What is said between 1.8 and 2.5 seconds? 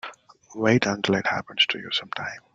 sometime.